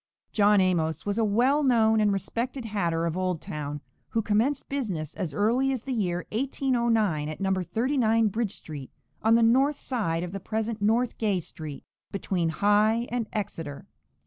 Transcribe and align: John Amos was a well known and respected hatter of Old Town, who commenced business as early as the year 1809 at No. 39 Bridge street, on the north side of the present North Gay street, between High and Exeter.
John 0.31 0.59
Amos 0.59 1.05
was 1.05 1.19
a 1.19 1.23
well 1.23 1.61
known 1.61 2.01
and 2.01 2.11
respected 2.11 2.65
hatter 2.65 3.05
of 3.05 3.15
Old 3.15 3.39
Town, 3.39 3.81
who 4.09 4.23
commenced 4.23 4.67
business 4.67 5.13
as 5.13 5.31
early 5.31 5.71
as 5.71 5.83
the 5.83 5.93
year 5.93 6.25
1809 6.31 7.29
at 7.29 7.39
No. 7.39 7.53
39 7.53 8.29
Bridge 8.29 8.55
street, 8.55 8.89
on 9.21 9.35
the 9.35 9.43
north 9.43 9.77
side 9.77 10.23
of 10.23 10.31
the 10.31 10.39
present 10.39 10.81
North 10.81 11.19
Gay 11.19 11.39
street, 11.39 11.83
between 12.11 12.49
High 12.49 13.07
and 13.11 13.27
Exeter. 13.31 13.85